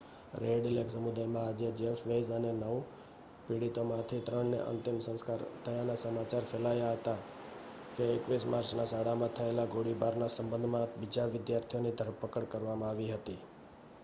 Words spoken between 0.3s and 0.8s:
red